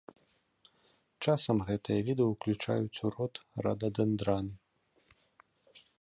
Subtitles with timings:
[1.25, 3.33] Часам гэтыя віды ўключаюць у род
[3.67, 4.45] рададэндран.